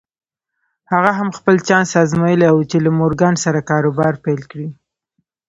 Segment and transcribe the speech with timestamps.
[0.91, 4.67] هغه هم خپل چانس ازمايلی و چې له مورګان سره کاروبار پيل کړي.